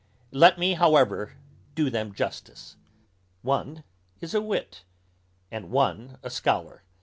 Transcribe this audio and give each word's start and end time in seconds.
_Let 0.31 0.57
me 0.57 0.73
however 0.73 1.37
do 1.75 1.91
them 1.91 2.15
justice. 2.15 2.75
One 3.43 3.83
is 4.19 4.33
a 4.33 4.41
wit, 4.41 4.83
and 5.51 5.69
one 5.69 6.17
a 6.23 6.29
scholar. 6.31 6.81